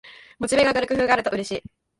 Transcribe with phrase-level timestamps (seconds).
[0.39, 1.63] モチベが上がる工夫があるとうれしい